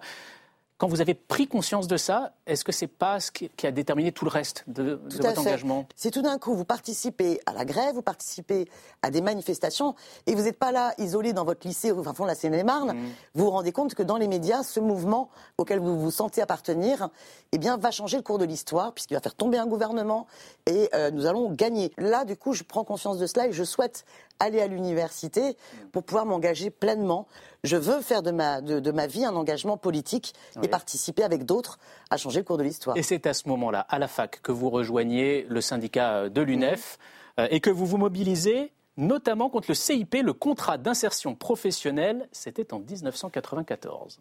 Quand 0.80 0.88
vous 0.88 1.02
avez 1.02 1.14
pris 1.14 1.46
conscience 1.46 1.88
de 1.88 1.98
ça, 1.98 2.32
est-ce 2.48 2.64
que 2.64 2.72
c'est 2.72 2.88
pas 2.88 3.20
ce 3.20 3.32
qui 3.32 3.68
a 3.68 3.72
déterminé 3.72 4.14
tout 4.14 4.24
le 4.24 4.32
reste 4.32 4.64
de, 4.68 5.02
votre 5.18 5.42
engagement? 5.42 5.86
C'est 5.98 6.10
tout 6.10 6.22
d'un 6.22 6.38
coup, 6.38 6.56
vous 6.56 6.64
participez 6.64 7.42
à 7.46 7.52
la 7.52 7.66
grève, 7.66 7.96
vous 7.96 8.02
participez 8.02 8.66
à 9.02 9.12
des 9.12 9.20
manifestations, 9.20 9.94
et 10.26 10.36
vous 10.36 10.44
n'êtes 10.44 10.58
pas 10.58 10.72
là 10.72 10.94
isolé 10.98 11.34
dans 11.34 11.44
votre 11.44 11.68
lycée 11.68 11.92
au 11.92 12.02
fin 12.02 12.14
fond 12.14 12.24
de 12.24 12.30
la 12.30 12.36
Seine-et-Marne. 12.36 12.94
Mmh. 12.94 13.10
Vous 13.36 13.44
vous 13.44 13.52
rendez 13.52 13.74
compte 13.74 13.94
que 13.94 14.04
dans 14.04 14.16
les 14.16 14.30
médias, 14.30 14.64
ce 14.64 14.80
mouvement 14.80 15.30
auquel 15.58 15.80
vous 15.80 16.00
vous 16.00 16.12
sentez 16.12 16.42
appartenir, 16.42 17.10
eh 17.52 17.58
bien, 17.58 17.76
va 17.76 17.92
changer 17.92 18.16
le 18.16 18.24
cours 18.24 18.38
de 18.38 18.46
l'histoire, 18.46 18.94
puisqu'il 18.94 19.16
va 19.16 19.20
faire 19.20 19.36
tomber 19.36 19.58
un 19.58 19.68
gouvernement, 19.68 20.28
et 20.66 20.88
euh, 20.94 21.12
nous 21.12 21.26
allons 21.26 21.52
gagner. 21.52 21.92
Là, 21.98 22.24
du 22.24 22.38
coup, 22.38 22.54
je 22.54 22.64
prends 22.64 22.86
conscience 22.86 23.18
de 23.18 23.28
cela 23.28 23.48
et 23.48 23.52
je 23.52 23.66
souhaite 23.66 24.06
aller 24.40 24.62
à 24.62 24.68
l'université 24.68 25.56
pour 25.92 26.04
pouvoir 26.04 26.26
m'engager 26.26 26.70
pleinement. 26.70 27.28
Je 27.64 27.76
veux 27.76 28.02
faire 28.02 28.24
de 28.24 28.32
ma, 28.32 28.62
de, 28.62 28.92
ma 28.92 29.08
vie 29.08 29.26
un 29.26 29.36
engagement 29.36 29.78
politique 29.78 30.34
et 30.64 30.68
participer 30.68 31.24
avec 31.24 31.46
d'autres 31.46 31.78
à 32.10 32.18
changer 32.18 32.40
le 32.40 32.46
cours 32.46 32.58
de 32.58 32.64
l'histoire. 32.64 32.98
Et 32.98 33.04
c'est 33.04 33.28
à 33.28 33.34
ce 33.34 33.48
moment-là, 33.50 33.82
à 33.90 34.00
la 34.00 34.08
fac, 34.08 34.42
que 34.42 34.52
vous 34.52 34.70
rejoignez 34.70 35.46
le 35.50 35.62
syndicat 35.62 36.30
de 36.30 36.42
l'UNEF 36.42 36.98
euh, 37.40 37.48
et 37.52 37.60
que 37.60 37.70
vous 37.70 37.86
vous 37.86 37.98
mobilisez 37.98 38.72
notamment 38.98 39.50
contre 39.50 39.70
le 39.70 39.76
CIP, 39.76 40.16
le 40.24 40.34
contrat 40.34 40.78
d'insertion 40.78 41.36
professionnelle. 41.36 42.28
C'était 42.32 42.74
en 42.74 42.80
1994. 42.80 44.20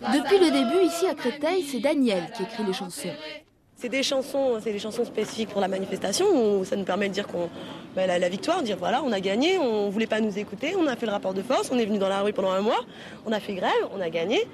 Depuis 0.00 0.38
le 0.38 0.50
début, 0.50 0.84
ici 0.84 1.06
à 1.06 1.14
Créteil, 1.14 1.62
c'est 1.62 1.80
Daniel 1.80 2.30
qui 2.34 2.42
écrit 2.42 2.64
les 2.64 2.72
chansons. 2.72 3.08
C'est 3.76 3.88
des 3.88 4.04
chansons, 4.04 4.60
c'est 4.62 4.72
des 4.72 4.78
chansons 4.78 5.04
spécifiques 5.04 5.48
pour 5.48 5.60
la 5.60 5.66
manifestation 5.66 6.26
où 6.60 6.64
ça 6.64 6.76
nous 6.76 6.84
permet 6.84 7.08
de 7.08 7.14
dire 7.14 7.26
qu'on 7.26 7.50
bah, 7.96 8.06
la, 8.06 8.28
victoire, 8.28 8.60
de 8.60 8.66
dire 8.66 8.76
voilà, 8.76 9.02
on 9.02 9.10
a 9.10 9.18
gagné, 9.18 9.58
on 9.58 9.90
voulait 9.90 10.06
pas 10.06 10.20
nous 10.20 10.38
écouter, 10.38 10.76
on 10.76 10.86
a 10.86 10.94
fait 10.94 11.06
le 11.06 11.12
rapport 11.12 11.34
de 11.34 11.42
force, 11.42 11.70
on 11.72 11.78
est 11.78 11.84
venu 11.84 11.98
dans 11.98 12.08
la 12.08 12.20
rue 12.20 12.32
pendant 12.32 12.52
un 12.52 12.60
mois, 12.60 12.80
on 13.26 13.32
a 13.32 13.40
fait 13.40 13.54
grève, 13.54 13.88
on 13.92 14.00
a 14.00 14.08
gagné. 14.08 14.46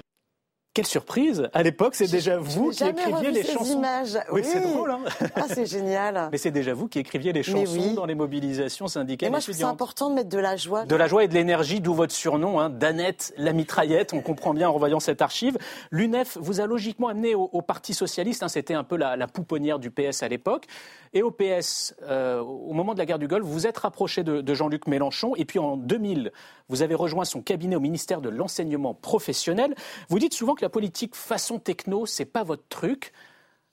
Quelle 0.79 0.87
surprise 0.87 1.49
À 1.51 1.61
l'époque, 1.61 1.93
c'est 1.93 2.09
déjà 2.09 2.37
vous 2.37 2.69
qui 2.69 2.85
écriviez 2.85 3.31
les 3.31 3.43
chansons. 3.43 3.79
Images. 3.79 4.17
Oui, 4.31 4.43
c'est 4.45 4.61
drôle. 4.61 4.91
Hein 4.91 5.01
ah, 5.35 5.43
c'est 5.49 5.65
génial. 5.65 6.29
Mais 6.31 6.37
c'est 6.37 6.51
déjà 6.51 6.73
vous 6.73 6.87
qui 6.87 6.99
écriviez 6.99 7.33
les 7.33 7.43
chansons 7.43 7.95
dans 7.95 8.05
les 8.05 8.15
mobilisations 8.15 8.87
syndicales. 8.87 9.27
Et 9.27 9.29
moi, 9.29 9.39
je 9.39 9.47
trouve 9.47 9.57
c'est 9.57 9.63
important 9.65 10.09
de 10.09 10.15
mettre 10.15 10.29
de 10.29 10.39
la 10.39 10.55
joie. 10.55 10.85
De 10.85 10.95
la 10.95 11.07
joie 11.09 11.25
et 11.25 11.27
de 11.27 11.33
l'énergie, 11.33 11.81
d'où 11.81 11.93
votre 11.93 12.13
surnom, 12.13 12.61
hein, 12.61 12.69
Danette 12.69 13.33
la 13.35 13.51
mitraillette. 13.51 14.13
On 14.13 14.21
comprend 14.21 14.53
bien 14.53 14.69
en 14.69 14.71
revoyant 14.71 15.01
cette 15.01 15.21
archive. 15.21 15.57
L'UNEF 15.91 16.37
vous 16.39 16.61
a 16.61 16.65
logiquement 16.65 17.09
amené 17.09 17.35
au, 17.35 17.61
Parti 17.61 17.93
socialiste. 17.93 18.41
Hein, 18.41 18.47
C'était 18.47 18.73
un 18.73 18.85
peu 18.85 18.95
la, 18.95 19.27
pouponnière 19.27 19.79
du 19.79 19.91
PS 19.91 20.23
à 20.23 20.29
l'époque. 20.29 20.65
Et 21.11 21.23
au 21.23 21.31
PS, 21.31 21.93
euh, 22.03 22.39
au 22.39 22.71
moment 22.71 22.93
de 22.93 22.99
la 22.99 23.05
guerre 23.05 23.19
du 23.19 23.27
Golfe, 23.27 23.43
vous 23.43 23.51
vous 23.51 23.67
êtes 23.67 23.79
rapproché 23.79 24.23
de, 24.23 24.39
de 24.39 24.53
Jean-Luc 24.53 24.87
Mélenchon. 24.87 25.35
Et 25.35 25.43
puis 25.43 25.59
en 25.59 25.75
2000, 25.75 26.31
vous 26.69 26.83
avez 26.83 26.95
rejoint 26.95 27.25
son 27.25 27.41
cabinet 27.41 27.75
au 27.75 27.79
ministère 27.79 28.21
de 28.21 28.29
l'enseignement 28.29 28.93
professionnel. 28.93 29.75
Vous 30.07 30.19
dites 30.19 30.33
souvent 30.33 30.55
que 30.55 30.61
la 30.61 30.68
politique 30.69 31.15
façon 31.15 31.59
techno, 31.59 32.05
c'est 32.05 32.25
pas 32.25 32.43
votre 32.43 32.67
truc. 32.69 33.13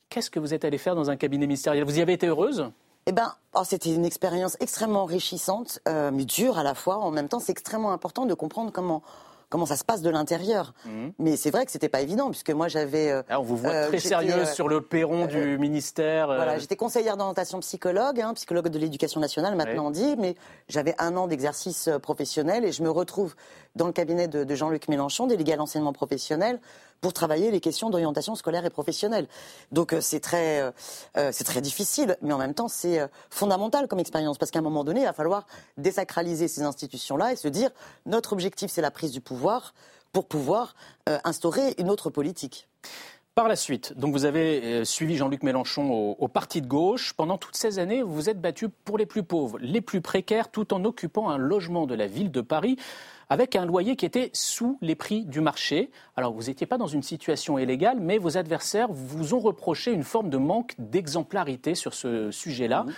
Qu'est-ce 0.08 0.30
que 0.30 0.40
vous 0.40 0.54
êtes 0.54 0.64
allé 0.64 0.78
faire 0.78 0.94
dans 0.94 1.10
un 1.10 1.16
cabinet 1.16 1.46
ministériel? 1.46 1.84
Vous 1.84 1.98
y 1.98 2.02
avez 2.02 2.14
été 2.14 2.26
heureuse? 2.26 2.70
Eh 3.06 3.12
ben, 3.12 3.32
oh, 3.54 3.62
c'était 3.64 3.94
une 3.94 4.04
expérience 4.04 4.56
extrêmement 4.58 5.02
enrichissante, 5.02 5.78
euh, 5.88 6.10
mais 6.12 6.24
dure 6.24 6.58
à 6.58 6.64
la 6.64 6.74
fois. 6.74 6.98
En 6.98 7.10
même 7.10 7.28
temps, 7.28 7.38
c'est 7.38 7.52
extrêmement 7.52 7.92
important 7.92 8.26
de 8.26 8.34
comprendre 8.34 8.72
comment 8.72 9.02
comment 9.56 9.64
ça 9.64 9.76
se 9.76 9.84
passe 9.84 10.02
de 10.02 10.10
l'intérieur. 10.10 10.74
Mhm. 10.84 11.12
Mais 11.18 11.36
c'est 11.36 11.50
vrai 11.50 11.64
que 11.64 11.72
c'était 11.72 11.88
pas 11.88 12.02
évident 12.02 12.28
puisque 12.28 12.50
moi 12.50 12.68
j'avais. 12.68 13.10
Euh, 13.10 13.22
on 13.30 13.40
vous 13.40 13.56
voit 13.56 13.70
euh, 13.70 13.88
très 13.88 14.00
sérieuse 14.00 14.50
sur 14.50 14.68
le 14.68 14.82
perron 14.82 15.24
du 15.24 15.56
ministère. 15.56 16.26
Voilà, 16.26 16.58
j'étais 16.58 16.76
conseillère 16.76 17.16
d'orientation 17.16 17.58
psychologue, 17.60 18.20
hein, 18.20 18.34
psychologue 18.34 18.68
de 18.68 18.78
l'éducation 18.78 19.18
nationale 19.18 19.56
maintenant 19.56 19.86
on 19.86 19.90
dit, 19.90 20.14
mais 20.18 20.34
j'avais 20.68 20.94
un 20.98 21.16
an 21.16 21.26
d'exercice 21.26 21.88
professionnel 22.02 22.66
et 22.66 22.72
je 22.72 22.82
me 22.82 22.90
retrouve 22.90 23.34
dans 23.76 23.86
le 23.86 23.92
cabinet 23.92 24.28
de, 24.28 24.44
de 24.44 24.54
Jean-Luc 24.54 24.88
Mélenchon, 24.88 25.26
délégué 25.26 25.54
à 25.54 25.56
l'enseignement 25.56 25.94
professionnel, 25.94 26.60
pour 27.00 27.12
travailler 27.12 27.50
les 27.50 27.60
questions 27.60 27.90
d'orientation 27.90 28.34
scolaire 28.34 28.64
et 28.64 28.70
professionnelle. 28.70 29.26
Donc 29.72 29.92
euh, 29.92 30.00
c'est 30.00 30.20
très, 30.20 30.60
euh, 30.60 30.70
euh, 31.16 31.30
c'est 31.32 31.44
très 31.44 31.60
difficile, 31.60 32.16
mais 32.22 32.32
en 32.32 32.38
même 32.38 32.54
temps 32.54 32.68
c'est 32.68 33.00
fondamental 33.30 33.88
comme 33.88 33.98
expérience 33.98 34.38
parce 34.38 34.50
qu'à 34.50 34.58
un 34.58 34.62
moment 34.62 34.84
donné, 34.84 35.00
il 35.00 35.06
va 35.06 35.12
falloir 35.12 35.46
désacraliser 35.76 36.48
ces 36.48 36.62
institutions-là 36.62 37.32
et 37.32 37.36
se 37.36 37.48
dire 37.48 37.70
notre 38.06 38.32
objectif 38.32 38.70
c'est 38.70 38.82
la 38.82 38.90
prise 38.90 39.12
du 39.12 39.20
pouvoir 39.20 39.74
pour 40.12 40.26
pouvoir 40.26 40.74
instaurer 41.24 41.74
une 41.78 41.90
autre 41.90 42.10
politique. 42.10 42.68
Par 43.34 43.48
la 43.48 43.56
suite, 43.56 43.92
donc 43.98 44.12
vous 44.12 44.24
avez 44.24 44.84
suivi 44.86 45.16
Jean-Luc 45.16 45.42
Mélenchon 45.42 45.92
au, 45.92 46.16
au, 46.18 46.26
parti 46.26 46.62
de 46.62 46.66
gauche. 46.66 47.12
Pendant 47.12 47.36
toutes 47.36 47.56
ces 47.56 47.78
années, 47.78 48.02
vous 48.02 48.14
vous 48.14 48.30
êtes 48.30 48.40
battu 48.40 48.70
pour 48.70 48.96
les 48.96 49.04
plus 49.04 49.22
pauvres, 49.22 49.58
les 49.60 49.82
plus 49.82 50.00
précaires, 50.00 50.50
tout 50.50 50.72
en 50.72 50.84
occupant 50.86 51.28
un 51.28 51.36
logement 51.36 51.86
de 51.86 51.94
la 51.94 52.06
ville 52.06 52.30
de 52.30 52.40
Paris 52.40 52.78
avec 53.28 53.56
un 53.56 53.66
loyer 53.66 53.96
qui 53.96 54.06
était 54.06 54.30
sous 54.32 54.78
les 54.80 54.94
prix 54.94 55.24
du 55.24 55.40
marché. 55.40 55.90
Alors 56.16 56.32
vous 56.32 56.44
n'étiez 56.44 56.66
pas 56.66 56.78
dans 56.78 56.86
une 56.86 57.02
situation 57.02 57.58
illégale, 57.58 57.98
mais 58.00 58.18
vos 58.18 58.36
adversaires 58.36 58.88
vous 58.90 59.34
ont 59.34 59.40
reproché 59.40 59.92
une 59.92 60.04
forme 60.04 60.30
de 60.30 60.38
manque 60.38 60.74
d'exemplarité 60.78 61.74
sur 61.74 61.94
ce 61.94 62.30
sujet-là. 62.30 62.84
Mmh. 62.84 62.92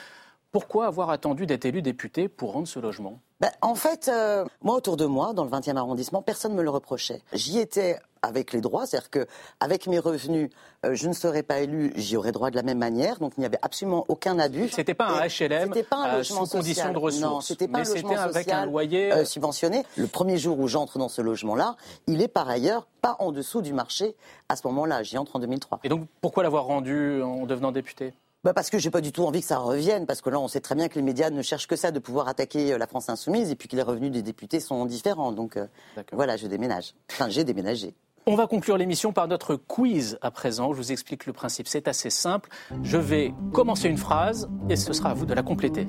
Pourquoi 0.51 0.87
avoir 0.87 1.11
attendu 1.11 1.45
d'être 1.45 1.67
élu 1.67 1.83
député 1.83 2.29
pour 2.29 2.53
rendre 2.53 2.67
ce 2.67 2.79
logement? 2.79 3.21
Ben, 3.41 3.51
En 3.61 3.75
fait, 3.75 4.09
euh, 4.09 4.45
moi, 4.63 4.75
autour 4.75 4.97
de 4.97 5.05
moi, 5.05 5.35
dans 5.35 5.45
le 5.45 5.51
20e 5.51 5.77
arrondissement, 5.77 6.23
personne 6.23 6.53
ne 6.53 6.57
me 6.57 6.63
le 6.63 6.71
reprochait. 6.71 7.23
J'y 7.35 7.59
étais 7.59 7.99
avec 8.23 8.53
les 8.53 8.61
droits, 8.61 8.87
c'est-à-dire 8.87 9.11
qu'avec 9.11 9.87
mes 9.87 9.99
revenus, 9.99 10.51
euh, 10.85 10.95
je 10.95 11.09
ne 11.09 11.13
serais 11.13 11.43
pas 11.43 11.61
élu, 11.61 11.93
j'y 11.97 12.17
aurais 12.17 12.33
droit 12.33 12.51
de 12.51 12.57
la 12.57 12.63
même 12.63 12.79
manière, 12.79 13.19
donc 13.19 13.33
il 13.37 13.41
n'y 13.41 13.47
avait 13.47 13.59
absolument 13.63 14.05
aucun 14.09 14.39
abus. 14.39 14.69
C'était 14.71 14.95
pas 14.95 15.09
un 15.09 15.27
HLM 15.27 15.75
pas 15.89 15.97
un 15.97 16.15
euh, 16.17 16.23
sous 16.23 16.47
condition 16.47 16.93
de 16.93 16.99
ressources, 16.99 17.23
non, 17.23 17.41
c'était 17.41 17.69
pas 17.69 17.81
un 17.81 17.85
logement 17.85 18.19
avec 18.19 18.49
un 18.49 18.67
loyer 18.67 19.25
subventionné. 19.25 19.85
Le 19.97 20.07
premier 20.07 20.39
jour 20.39 20.59
où 20.59 20.69
j'entre 20.69 20.99
dans 20.99 21.09
ce 21.09 21.23
logement-là, 21.23 21.77
il 22.07 22.23
est 22.23 22.29
par 22.29 22.49
ailleurs 22.49 22.87
pas 23.01 23.17
en 23.19 23.33
dessous 23.33 23.63
du 23.63 23.73
marché 23.73 24.17
à 24.49 24.57
ce 24.57 24.67
moment-là. 24.67 25.03
J'y 25.03 25.19
entre 25.19 25.37
en 25.37 25.39
2003. 25.39 25.81
Et 25.85 25.89
donc 25.89 26.07
pourquoi 26.21 26.43
l'avoir 26.43 26.65
rendu 26.65 27.23
en 27.23 27.47
devenant 27.47 27.73
député? 27.73 28.15
Bah 28.45 28.55
parce 28.55 28.71
que 28.71 28.79
j'ai 28.79 28.91
pas 28.91 29.01
du 29.01 29.11
tout 29.11 29.25
envie 29.25 29.41
que 29.41 29.47
ça 29.47 29.59
revienne, 29.59 30.07
parce 30.07 30.21
que 30.21 30.31
là 30.31 30.39
on 30.39 30.47
sait 30.47 30.61
très 30.61 30.77
bien 30.77 30.89
que 30.89 30.95
les 30.95 31.03
médias 31.03 31.29
ne 31.31 31.43
cherchent 31.43 31.67
que 31.67 31.75
ça, 31.75 31.91
de 31.91 31.99
pouvoir 31.99 32.29
attaquer 32.29 32.73
euh, 32.73 32.79
la 32.79 32.87
France 32.87 33.09
insoumise, 33.09 33.51
et 33.51 33.57
puis 33.57 33.69
que 33.69 33.75
les 33.75 33.83
revenus 33.83 34.13
des 34.13 34.23
députés 34.23 34.61
sont 34.61 34.85
différents. 34.85 35.33
Donc 35.33 35.57
euh, 35.57 35.67
voilà, 36.13 36.37
je 36.37 36.47
déménage. 36.47 36.95
Enfin, 37.11 37.29
j'ai 37.29 37.43
déménagé. 37.43 37.95
On 38.31 38.35
va 38.35 38.47
conclure 38.47 38.77
l'émission 38.77 39.15
par 39.15 39.27
notre 39.27 39.57
quiz 39.57 40.19
à 40.21 40.31
présent. 40.31 40.75
Je 40.75 40.77
vous 40.77 40.93
explique 40.93 41.25
le 41.25 41.33
principe. 41.33 41.67
C'est 41.67 41.89
assez 41.89 42.11
simple. 42.11 42.51
Je 42.83 42.99
vais 42.99 43.33
commencer 43.55 43.89
une 43.89 43.97
phrase 43.97 44.51
et 44.69 44.77
ce 44.77 44.93
sera 44.93 45.13
à 45.13 45.15
vous 45.15 45.25
de 45.25 45.33
la 45.33 45.43
compléter. 45.43 45.89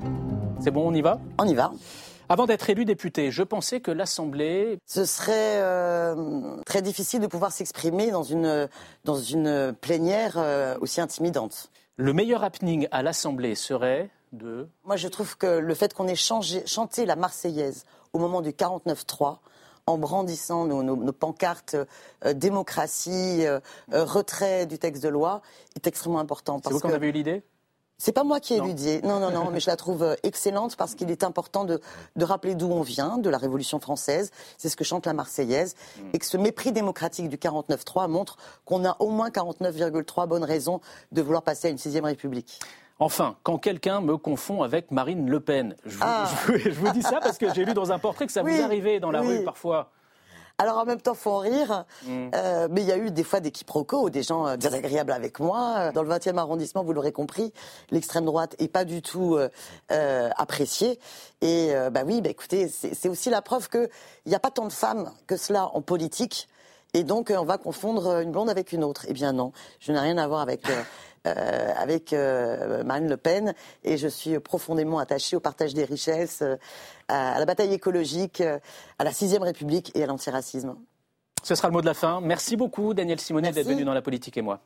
C'est 0.62 0.72
bon, 0.72 0.88
on 0.88 0.94
y 0.94 1.02
va? 1.02 1.20
On 1.38 1.44
y 1.44 1.54
va. 1.54 1.74
Avant 2.30 2.46
d'être 2.46 2.70
élu 2.70 2.86
député, 2.86 3.30
je 3.30 3.44
pensais 3.44 3.82
que 3.82 3.92
l'Assemblée... 3.92 4.78
Ce 4.86 5.04
serait 5.04 5.58
euh, 5.58 6.56
très 6.66 6.82
difficile 6.82 7.20
de 7.20 7.28
pouvoir 7.28 7.52
s'exprimer 7.52 8.10
dans 8.10 8.24
une, 8.24 8.70
dans 9.04 9.20
une 9.20 9.76
plénière 9.82 10.38
aussi 10.80 11.02
intimidante. 11.02 11.70
Le 11.98 12.14
meilleur 12.14 12.46
happening 12.46 12.88
à 12.92 13.04
l'Assemblée 13.04 13.56
serait 13.56 14.10
de... 14.32 14.66
Moi, 14.86 14.96
je 14.96 15.10
trouve 15.10 15.36
que 15.36 15.60
le 15.60 15.74
fait 15.74 15.94
qu'on 15.94 16.08
ait 16.08 16.16
chanté 16.16 17.06
la 17.06 17.18
Marseillaise 17.18 17.84
au 18.14 18.20
moment 18.20 18.40
du 18.40 18.52
49-3, 18.52 19.40
en 19.90 19.98
brandissant 19.98 20.66
nos, 20.66 21.12
pancartes 21.12 21.76
euh, 22.26 22.34
démocratie, 22.34 23.46
euh, 23.46 23.60
euh, 23.94 24.06
retrait 24.06 24.66
du 24.66 24.78
texte 24.78 25.04
de 25.04 25.10
loi, 25.10 25.42
est 25.76 25.88
extrêmement 25.88 26.20
important. 26.20 26.62
C'est 26.64 26.72
vous 26.72 26.80
qui 26.80 26.88
en 26.88 26.92
avez 26.92 27.10
eu 27.10 27.12
l'idée? 27.12 27.44
C'est 27.98 28.14
pas 28.14 28.24
moi 28.24 28.40
qui 28.40 28.54
ai 28.54 28.58
éludié. 28.58 29.02
Non, 29.02 29.20
non, 29.20 29.30
non, 29.30 29.52
mais 29.52 29.60
je 29.60 29.68
la 29.68 29.76
trouve 29.76 30.16
excellente 30.24 30.78
parce 30.78 30.96
qu'il 30.96 31.12
est 31.12 31.22
important 31.22 31.66
de, 31.66 31.82
de 32.16 32.24
rappeler 32.24 32.56
d'où 32.56 32.68
on 32.68 32.82
vient, 32.82 33.18
de 33.18 33.30
la 33.30 33.38
Révolution 33.38 33.82
française. 33.82 34.32
C'est 34.58 34.70
ce 34.70 34.78
que 34.78 34.86
chante 34.86 35.06
la 35.06 35.12
Marseillaise. 35.12 35.76
Mm. 35.98 36.02
Et 36.14 36.20
que 36.20 36.26
ce 36.26 36.38
mépris 36.38 36.72
démocratique 36.72 37.28
du 37.28 37.36
49-3 37.36 38.08
montre 38.08 38.38
qu'on 38.64 38.86
a 38.86 38.96
au 39.00 39.10
moins 39.10 39.30
49,3 39.32 40.28
bonnes 40.28 40.46
raisons 40.46 40.80
de 41.12 41.22
vouloir 41.22 41.44
passer 41.44 41.68
à 41.68 41.72
une 41.72 41.78
sixième 41.78 42.06
République. 42.06 42.62
Enfin, 43.00 43.38
quand 43.44 43.58
quelqu'un 43.58 44.02
me 44.02 44.18
confond 44.18 44.62
avec 44.62 44.92
Marine 44.92 45.30
Le 45.30 45.40
Pen, 45.40 45.76
je 45.86 45.96
vous, 45.96 46.04
ah. 46.04 46.30
je 46.48 46.92
dis 46.92 47.02
ça 47.02 47.20
parce 47.22 47.38
que 47.38 47.54
j'ai 47.54 47.64
lu 47.64 47.74
dans 47.74 47.92
un 47.92 48.00
portrait 48.00 48.26
que 48.26 48.32
ça 48.32 48.44
vous 48.44 48.62
arrivait 48.62 49.00
dans 49.00 49.12
la 49.12 49.22
rue 49.22 49.44
parfois. 49.44 49.90
Alors 50.60 50.78
en 50.78 50.84
même 50.84 51.00
temps, 51.00 51.14
faut 51.14 51.32
en 51.32 51.40
rire. 51.40 51.86
Mm. 52.04 52.32
Euh, 52.36 52.68
mais 52.70 52.82
il 52.82 52.88
y 52.88 52.92
a 52.92 52.98
eu 52.98 53.12
des 53.12 53.24
fois 53.24 53.40
des 53.40 53.50
quiproquos, 53.50 54.10
des 54.10 54.24
gens 54.24 54.46
euh, 54.46 54.58
désagréables 54.58 55.14
avec 55.14 55.40
moi. 55.40 55.92
Dans 55.94 56.04
le 56.04 56.10
20e 56.10 56.38
arrondissement, 56.38 56.84
vous 56.84 56.92
l'aurez 56.92 57.14
compris, 57.14 57.54
l'extrême 57.92 58.26
droite 58.26 58.56
est 58.60 58.68
pas 58.68 58.84
du 58.84 59.02
tout 59.02 59.38
euh, 59.38 60.30
appréciée. 60.36 61.00
Et 61.42 61.72
bah 61.92 62.02
oui, 62.06 62.22
bah 62.22 62.30
écoutez, 62.30 62.68
c'est 62.68 63.08
aussi 63.08 63.30
la 63.30 63.42
preuve 63.42 63.70
qu'il 63.70 63.90
n'y 64.26 64.36
a 64.36 64.40
pas 64.40 64.52
tant 64.52 64.66
de 64.66 64.74
femmes 64.74 65.10
que 65.26 65.38
cela 65.38 65.70
en 65.74 65.82
politique. 65.82 66.50
Et 66.94 67.04
donc, 67.04 67.32
on 67.36 67.46
va 67.46 67.58
confondre 67.58 68.20
une 68.20 68.32
blonde 68.32 68.50
avec 68.50 68.74
une 68.74 68.84
autre. 68.84 69.06
Eh 69.08 69.14
bien 69.14 69.32
non, 69.32 69.54
je 69.80 69.94
n'ai 69.94 70.00
rien 70.00 70.18
à 70.18 70.28
voir 70.28 70.42
avec 70.42 70.64
euh, 71.28 71.74
avec 71.76 72.14
euh, 72.14 72.84
Marine 72.84 73.10
Le 73.10 73.18
Pen 73.18 73.54
et 73.84 73.98
je 73.98 74.08
suis 74.08 74.40
profondément 74.40 75.00
attachée 75.00 75.36
au 75.36 75.40
partage 75.40 75.74
des 75.74 75.84
richesses, 75.84 76.42
euh, 76.42 76.56
à, 77.10 77.38
la 77.40 77.46
bataille 77.46 77.74
écologique, 77.74 78.42
à 78.42 79.04
la 79.04 79.12
sixième 79.12 79.44
République 79.44 79.92
et 79.96 80.04
à 80.04 80.08
l'antiracisme. 80.08 80.76
Ce 81.44 81.56
sera 81.56 81.68
le 81.68 81.74
mot 81.74 81.82
de 81.82 81.86
la 81.86 81.94
fin. 81.94 82.22
Merci 82.22 82.56
beaucoup, 82.56 82.94
Daniel 82.94 83.20
Simonet, 83.20 83.52
d'être 83.52 83.68
venu 83.68 83.84
dans 83.84 83.94
La 83.94 84.02
Politique 84.02 84.38
et 84.38 84.42
moi. 84.42 84.62